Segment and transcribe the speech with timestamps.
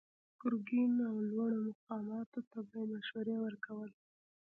[0.41, 3.97] ګرګين او لوړو مقاماتو ته به يې مشورې ورکولې.